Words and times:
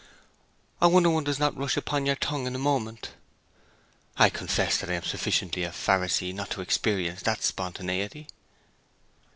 'I 0.81 0.87
wonder 0.87 1.11
one 1.11 1.23
does 1.25 1.37
not 1.37 1.55
rush 1.55 1.77
upon 1.77 2.07
your 2.07 2.15
tongue 2.15 2.47
in 2.47 2.55
a 2.55 2.57
moment!' 2.57 3.11
'I 4.17 4.29
confess 4.31 4.79
that 4.79 4.89
I 4.89 4.93
am 4.95 5.03
sufficiently 5.03 5.63
a 5.63 5.69
Pharisee 5.71 6.33
not 6.33 6.49
to 6.49 6.61
experience 6.61 7.21
that 7.21 7.43
spontaneity.' 7.43 8.25